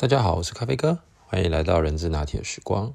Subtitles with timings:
[0.00, 2.94] 大家好，我是咖啡哥，欢迎来到人之拿铁时光。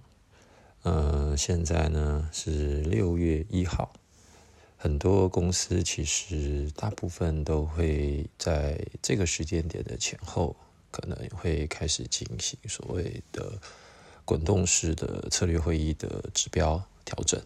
[0.82, 3.94] 呃，现在呢是六月一号，
[4.76, 10.56] 很多公司其实大部分都会在这个时间点的前后，
[10.90, 13.54] 可能会开始进行所谓的
[14.26, 17.40] 滚动式的策略会议的指标调整，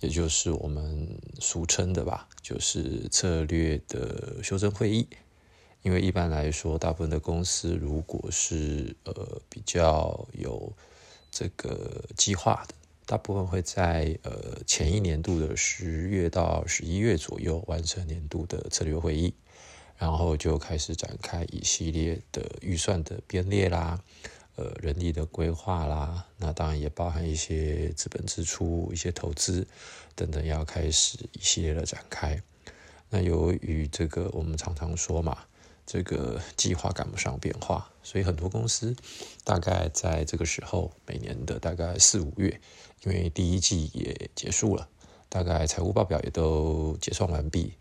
[0.00, 1.08] 也就是我们
[1.38, 5.06] 俗称的吧，就是策略的修正会议。
[5.88, 10.70] 因为一般来说，大部分的公司如果是呃比较有
[11.30, 12.74] 这个计划的。
[13.06, 19.32] 大部分会在呃前一年度的十月到十一月左右完成年度的策略会议，
[19.96, 23.98] 然后就开始展开一系列的预算的编列啦，
[24.56, 29.66] 呃人力的规划啦，那当然也包含一些资本支出、一些投资
[30.14, 32.38] 等等，要开始一系列的展开。
[33.08, 35.46] 那由于这个我们常常说嘛。
[35.90, 38.94] 这个计划赶不上变化，所以很多公司
[39.42, 42.60] 大概在这个时候，每年的大概四五月，
[43.04, 44.86] 因为第一季也结束了，
[45.30, 47.72] 大概财务报表也都结算完毕，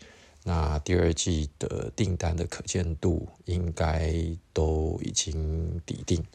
[0.46, 4.16] 那第二季的订单的可见度应该
[4.54, 6.26] 都已经抵定，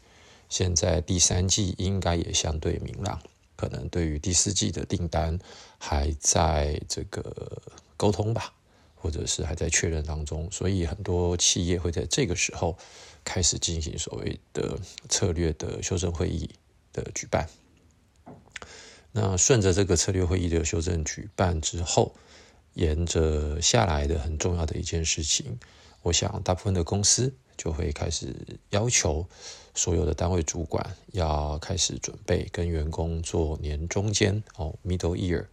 [0.51, 3.19] 现在第三季应该也相对明朗，
[3.57, 5.39] 可能对于第四季的订单
[5.79, 7.63] 还在这个
[7.97, 8.53] 沟通吧。
[9.03, 12.79] 或者是还在确认当中，所以很多企业会在这个时候
[13.25, 16.49] 开始进行所谓的策略的修正会议
[16.93, 17.49] 的举办。
[19.11, 22.15] 那顺着这个策略会议的修正举办之后，
[22.75, 25.59] 沿着下来的很重要的一件事情，
[26.03, 28.33] 我想大部分的公司就会开始
[28.71, 29.27] 要求
[29.75, 35.45] 所有的单位主管要开始准备跟员工做年中间哦 （middle year）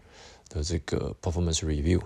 [0.50, 2.00] 的这个 performance review。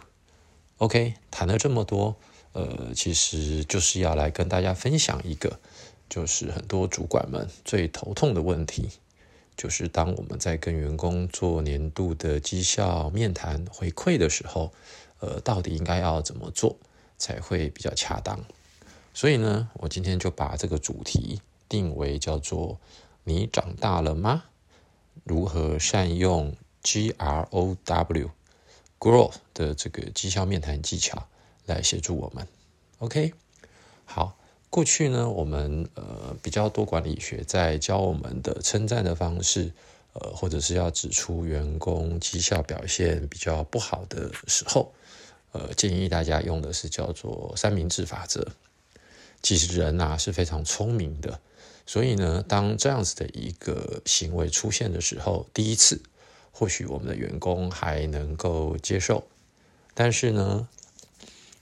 [0.77, 2.15] OK，谈了这么多，
[2.51, 5.59] 呃，其实就是要来跟大家分享一个，
[6.09, 8.89] 就是很多主管们最头痛的问题，
[9.55, 14.73] 就是当我们在跟员工做年度的绩效面谈回馈的时候，
[15.19, 16.75] 呃，到底应该要怎么做
[17.17, 18.43] 才会比较恰当？
[19.13, 21.39] 所以呢，我今天就把这个主题
[21.69, 22.79] 定为叫做
[23.23, 24.45] “你长大了吗？
[25.23, 28.31] 如何善用 GROW？”
[29.03, 31.27] Grow 的这个绩效面谈技巧
[31.65, 32.47] 来协助我们
[32.99, 33.33] ，OK，
[34.05, 34.37] 好，
[34.69, 39.73] 过去呢，我们呃比较多管理学在教我们的称赞的方式，
[40.13, 44.93] 呃，或者是要指出员工绩效表现比较不好的时候，
[45.51, 48.47] 呃，建议大家用的是叫做三明治法则。
[49.41, 51.41] 其实人呐是非常聪明的，
[51.85, 56.01] 所以呢，当这样子的一个行为出现的时候，第一次。
[56.55, 59.23] 或许我们的员工还能够接受，
[59.95, 60.67] 但是呢，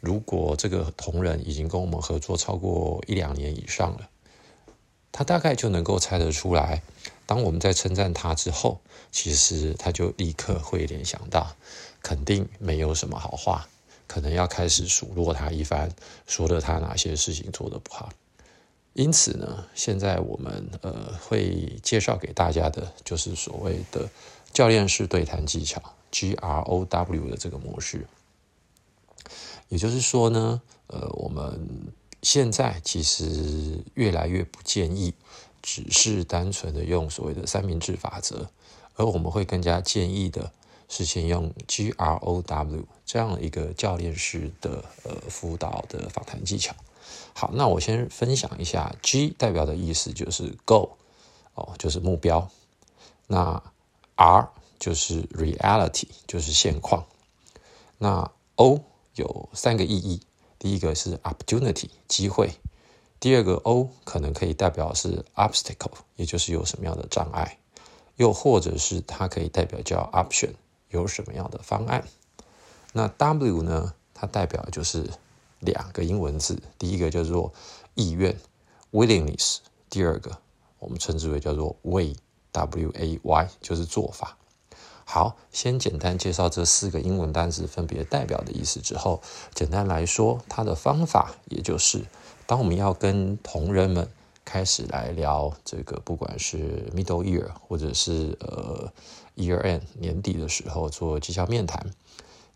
[0.02, 4.10] 如果这个同仁已经跟我们合作超过一两年以上了，
[5.14, 6.82] 他大概就能够猜得出来，
[7.26, 8.82] 当我们在称赞他之后，
[9.14, 11.56] 其实他就立刻会联想到，
[12.04, 13.70] 肯定没有什么好话，
[14.08, 15.90] 可能要开始数落他一番，
[16.28, 18.10] 说了他哪些事情做得不好。
[18.94, 24.10] 因此呢，现在我们呃会介绍给大家的，就是所谓的。
[24.54, 25.82] 教练式对谈技巧
[26.12, 28.06] G R O W 的这个模式，
[29.70, 35.14] 也就是说呢，呃，我们现在其实越来越不建议
[35.62, 38.50] 只是单纯的用所谓的三明治法则，
[38.96, 40.52] 而我们会更加建议的
[40.90, 46.76] 是先用 G R O W 这样一个教练式的呃辅导的访谈技巧。
[47.34, 50.98] 好，那我先分享一下 G 代表的意思就是 Go
[51.56, 52.50] 哦，就是目标。
[53.28, 53.64] 那
[54.22, 54.50] R
[54.80, 57.08] 就是 reality，就是现况。
[57.98, 58.84] 那 O
[59.16, 60.22] 有三个意义，
[60.60, 62.50] 第一个是 opportunity，机会；
[63.20, 67.58] 第二个 O 可能可以代表是 obstacle，也就是有什么样的障碍；
[68.18, 70.54] 又或者是它可以代表叫 option，
[70.90, 72.08] 有什么样的方案。
[72.94, 73.96] 那 W 呢？
[74.14, 75.10] 它代表就是
[75.62, 77.52] 两个英文字，第一个叫做
[77.96, 78.38] 意愿
[78.92, 79.58] willingness，
[79.90, 80.38] 第二个
[80.78, 82.16] 我们称之为叫做 way。
[82.52, 84.38] W A Y 就是做法。
[85.04, 89.22] 好，先简单介绍这四个英文单词分别代表的意思之后，
[89.54, 92.06] 简单来说，它的方法也就是，
[92.46, 94.08] 当我们要跟同仁们
[94.46, 98.94] 开始来聊这个，不管是 Middle Year 或者是呃
[99.36, 101.92] Year End 年底的时候做绩效面谈，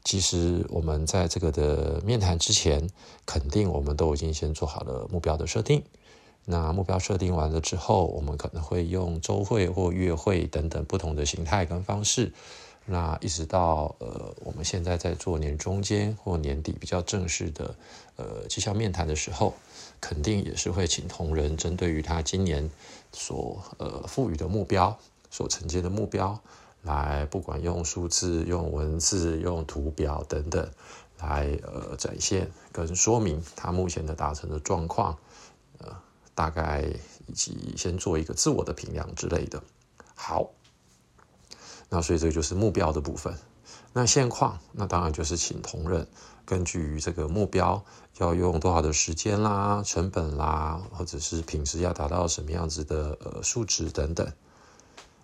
[0.06, 2.90] 其实我们在这个的面谈之前，
[3.26, 5.84] 肯定我们都已经先做好了目标的设定。
[6.46, 12.32] 那目标设定完了之后，我们可能会用周会或月会等等不同的形态跟方式。
[12.88, 17.76] 那一直到呃，我们现在在做年中间或年底比较正式的
[18.16, 19.56] 呃绩效面谈的时候，
[20.00, 22.70] 肯定也是会请同仁针对于他今年
[23.12, 24.96] 所呃赋予的目标、
[25.32, 26.40] 所承接的目标，
[26.84, 30.70] 来不管用数字、用文字、用图表等等，
[31.18, 35.18] 来呃展现跟说明他目前的达成的状况，
[35.80, 35.88] 呃
[36.36, 36.84] 大概
[37.26, 39.64] 以及先做一个自我的评量之类的。
[40.14, 40.52] 好，
[41.90, 43.36] 那所以这个就是目标的部分。
[43.94, 46.06] 那现况，那当然就是请同仁
[46.46, 47.84] 根据这个目标
[48.18, 54.30] 要用多少的时间啦、成本啦，或者是品质要达到什么样子的呃数值等等，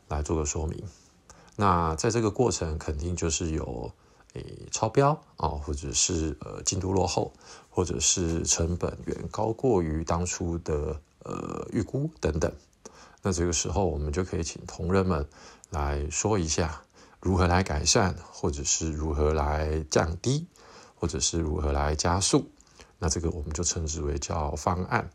[0.08, 0.82] 来做个说明。
[1.58, 3.92] 那在这个过程，肯定就是有
[4.34, 7.34] 诶超标啊，或者是呃进度落后，
[7.72, 12.54] 或者是成本远高过于当初的呃预估等等。
[13.24, 15.28] 那这个时候，我们就可以请同仁们
[15.72, 16.84] 来说一下。
[17.20, 20.48] 如何来改善，或者是如何来降低，
[20.96, 22.50] 或者是如何来加速？
[22.98, 25.12] 那这个我们就称之为叫方案。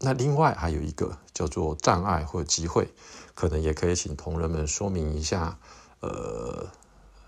[0.00, 2.92] 那另外还有一个叫做障碍或机会，
[3.36, 5.56] 可能也可以请同仁们说明一下。
[6.00, 6.66] 呃，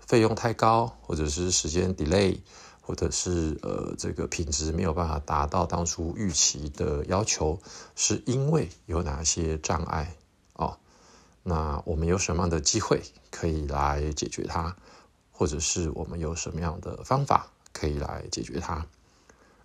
[0.05, 2.41] 费用太高，或者是时间 delay，
[2.87, 7.59] 或者是呃这个品质没有办法达到当初预期的要求，
[7.97, 10.15] 是因为有哪些障碍
[10.53, 10.77] 啊？
[11.43, 14.73] 那我们有什么样的机会可以来解决它，
[15.33, 18.85] 或者是我们有什么样的方法可以来解决它？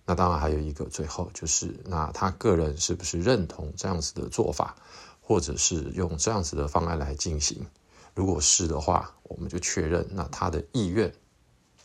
[0.05, 4.75] 那当然还有一个最后就是，那他个人是不是认同这样子的做法，
[5.21, 7.65] 或者是用这样子的方案来进行？
[8.13, 11.13] 如果是的话，我们就确认那他的意愿。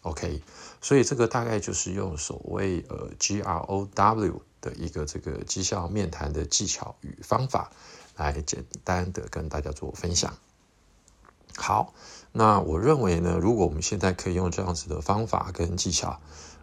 [0.03, 0.43] OK，
[0.81, 7.71] 所以这个大概就是用所谓呃 GROW 的一个这个绩效面谈的技巧与方法。
[8.19, 10.37] 来简单的跟大家做分享。
[11.57, 11.95] 好，
[12.33, 16.19] 那我认为呢，如果我们现在可以用这样子的方法跟技巧，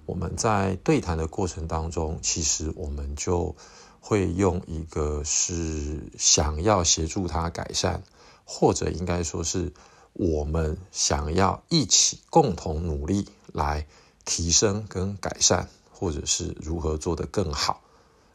[0.06, 3.56] 我们在对谈的过程当中，其实我们就
[4.02, 8.04] 会用一个是想要协助他改善，
[8.44, 9.72] 或者应该说是
[10.16, 13.86] 我们想要一起共同努力来
[14.26, 17.82] 提升跟改善，或者是如何做得更好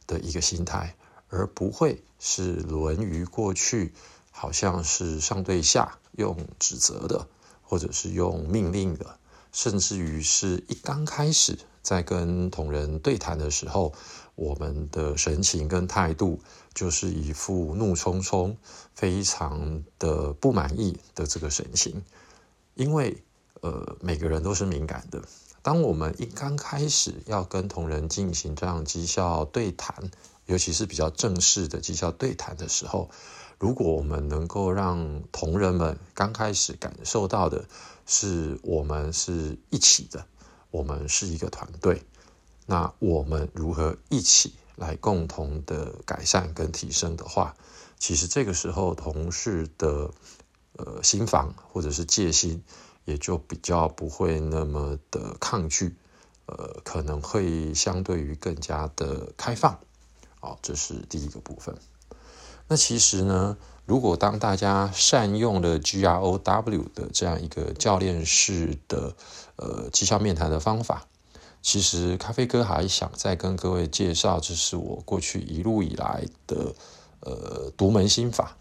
[0.06, 0.94] 的一个心态。
[1.32, 3.94] 而不会是沦于过去，
[4.32, 7.28] 好像是上对下用指责的，
[7.62, 9.16] 或者是用命令的，
[9.52, 13.92] 甚至于是一刚开始在跟同仁对谈的时候，
[14.34, 16.40] 我们的神情跟态度
[16.74, 18.56] 就是一副怒冲冲、
[18.94, 22.02] 非常的不满意的这个神情，
[22.74, 23.22] 因为
[23.60, 25.22] 呃每个人都是敏感的，
[25.62, 30.10] 当我们一刚开始要跟同仁进行这样绩效对谈。
[30.46, 33.08] 尤其是比较正式的绩效对谈的时候，
[33.60, 37.66] 如果我们能够让同仁们刚开始感受到的
[38.04, 40.26] 是我们是一起的，
[40.72, 42.02] 我们是一个团队，
[42.70, 47.56] 那我们如何一起来共同的改善跟提升的话，
[47.98, 50.08] 其实这个时候同事的
[50.76, 52.62] 呃心防或者是戒心
[53.06, 55.96] 也就比较不会那么的抗拒，
[56.46, 59.76] 呃，可能会相对于更加的开放。
[60.38, 61.76] 好，这是第一个部分。
[62.68, 69.16] 那其实呢，如果当大家善用了 GROW 的这样一个教练式的
[69.56, 71.08] 呃绩效面谈的方法，
[71.62, 76.74] 其实咖啡哥还想再跟各位介绍，这是我过去一路以来的
[77.20, 78.56] 呃独门心法。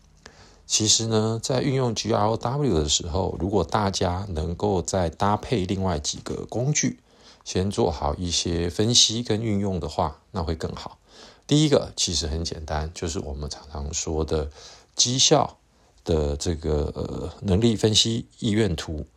[0.67, 6.99] 其实呢，在运用 GROW 的时候，如果大家能够再搭配另外几个工具，
[7.43, 10.99] 先做好一些分析跟运用的话，那会更好。
[11.47, 14.51] 第一个其实很简单，就是我们常常说的
[14.95, 15.57] 绩效
[16.03, 19.07] 的这个呃能力分析意愿图。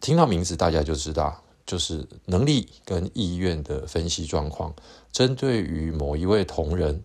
[0.00, 4.74] 听到名字大家就知道，就是能力跟意愿的分析状况，
[5.12, 7.02] 针对于某一位同仁，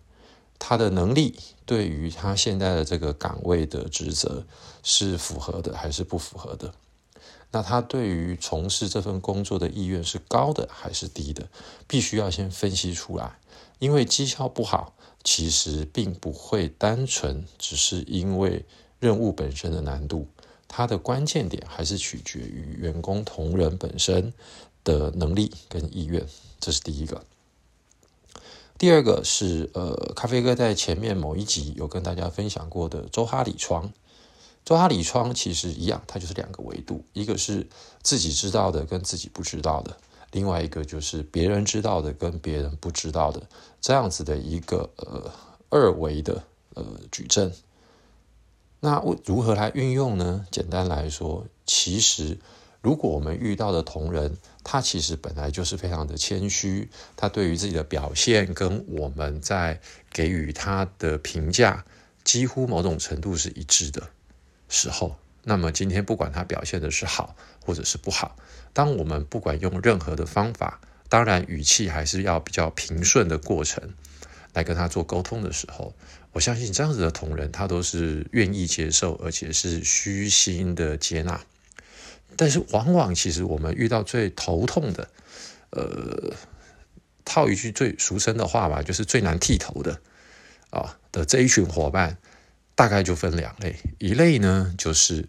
[0.58, 4.46] 他的能力对于他现在的这个岗位的职责
[4.84, 6.74] 是符合的还是不符合的。
[7.52, 11.48] 那他对于从事这份工作的意愿是高的还是低的，
[11.88, 13.40] 必须要先分析出来。
[13.80, 18.66] 因为绩效不好，其实并不会单纯只是因为
[19.00, 20.28] 任务本身的难度，
[20.70, 24.34] 它的关键点还是取决于员工同仁本身
[24.86, 26.26] 的能力跟意愿。
[26.62, 27.26] 这是第一个。
[28.78, 33.92] 第二个是呃，咖啡哥在前面某一集有跟大家分享过的周哈里窗。
[34.64, 37.68] 周哈里窗其实一样，它就是两个维度，一个是
[38.02, 39.98] 自己知道的跟自己不知道的，
[40.32, 43.42] 另外一个就是别人知道的跟别人不知道的，
[43.82, 45.30] 这样子的一个呃
[45.70, 46.44] 二维的
[46.76, 47.52] 呃矩阵。
[48.82, 50.46] 那如何来运用呢？
[50.52, 52.38] 简单来说，其实
[52.82, 59.82] 如果我们遇到的同仁，他其实本来就是非常的谦虚，他对于自己的表现跟我们在
[60.12, 61.84] 给予他的评价
[62.24, 64.10] 几乎某种程度是一致的
[64.70, 68.38] 时候，那么今天不管他表现的是好或者是不好，
[68.72, 73.94] 当我们不管用任何的方法，当然语气还是要比较平顺的过程
[74.54, 75.94] 来跟他做沟通的时候，
[76.32, 81.40] 我相信这样子的同仁他都是愿意接受，而且是虚心的接纳。
[82.36, 85.10] 但是往往其实我们遇到最头痛的，
[85.72, 86.34] 呃，
[87.26, 90.00] 套一句最俗称的话吧，就是最难剃头的
[90.70, 92.18] 啊的这一群伙伴，
[92.76, 95.28] 大概就分两类，一类呢就是。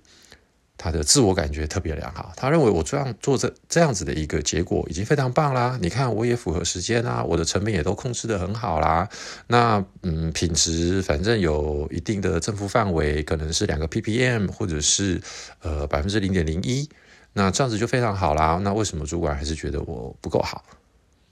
[0.82, 5.78] 他的自我感觉特别良好，他认为我这样做这这样子的一个结果已经非常棒啦。
[5.82, 9.06] 你看，我也符合时间啦，我的成本也都控制的很好啦。
[9.48, 15.20] 那嗯，品质反正有一定的正负范围，可能是两个 ppm 或者是
[15.60, 16.88] 呃百分之零点零一，
[17.34, 18.58] 那这样子就非常好啦。
[18.62, 20.64] 那为什么主管还是觉得我不够好？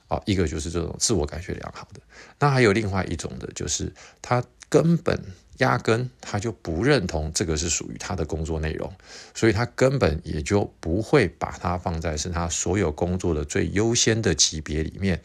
[0.08, 2.00] 哦，一个就是这种自我感觉良好的，
[2.38, 3.90] 那还有另外一种的，就是
[4.20, 5.18] 他根本。
[5.58, 8.92] 压根他就不认同这个是属于他的工作内容，
[9.34, 15.20] 所以他根本也就不会把它放在是他所有工作的最优先的级别里面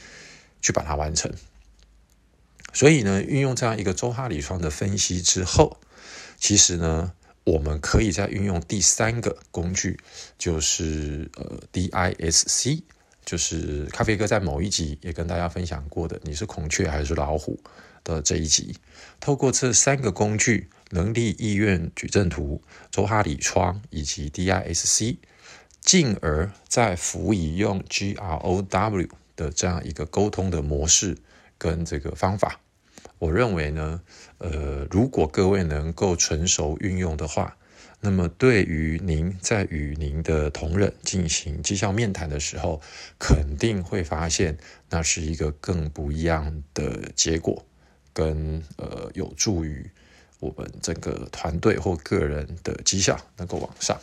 [0.61, 1.31] 去把它完成。
[2.73, 5.77] 所以呢，运用这样一个周哈里窗的分析之后，
[6.37, 7.13] 其实呢，
[7.43, 9.99] 我们可以再运用第三个工具，
[10.39, 12.81] 就是呃 DISC，
[13.23, 17.59] 就是咖啡哥在某一集也跟大家分享过的，你是孔雀还是老虎？
[18.03, 18.75] 的这一集，
[19.19, 25.17] 透过这三个工具——能力、意愿、矩阵图、周哈里窗以及 DISC，
[25.81, 31.17] 进而再辅以用 GROW 的这样一个沟通的模式
[31.57, 32.59] 跟这个方法，
[33.19, 34.01] 我认为呢，
[34.37, 37.57] 呃，如果各位能够纯熟运用的话，
[38.01, 42.81] 那么对于您在与您的同仁进行绩效面谈的时候，
[43.17, 44.57] 肯定会发现
[44.89, 47.65] 那是一个更不一样的结果。
[48.13, 49.89] 跟呃有助于
[50.39, 53.99] 我们整个团队或个人的绩效能够往上。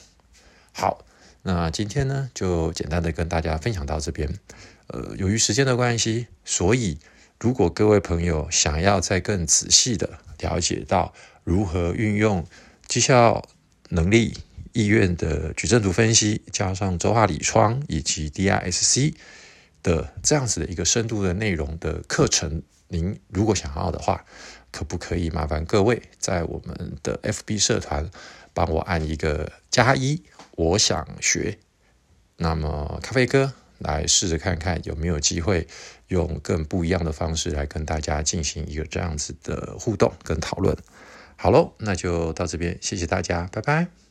[0.73, 1.05] 好，
[1.43, 4.39] 那今天呢就简单的跟大家分享到这边。
[4.89, 6.99] 呃，由于时间的关系，所以
[7.39, 11.15] 如果各位朋友想要再更仔细的了解到
[11.45, 12.47] 如何运用
[12.89, 13.49] 绩效
[13.91, 14.37] 能力
[14.73, 19.15] 意愿的矩阵图分析，加上周化理窗以及 DISC
[19.83, 22.63] 的这样子的一个深度的内容的课程。
[22.89, 24.25] 您如果想要的话，
[24.73, 28.11] 可不可以麻烦各位在我们的 FB 社团
[28.53, 30.23] 帮我按一个加一？
[30.57, 31.59] 我想学。
[32.37, 35.69] 那么咖啡哥来试着看看有没有机会
[36.09, 40.77] 用更不一样的方式来跟大家进行一个这样子的互动跟讨论。
[41.37, 44.10] 好喽，那就到这边，谢谢大家，拜拜。